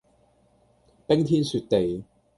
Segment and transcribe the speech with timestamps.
[1.05, 2.03] 冰天雪地